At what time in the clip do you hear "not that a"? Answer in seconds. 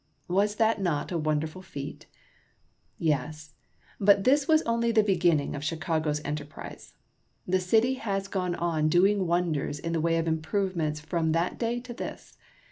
0.57-1.17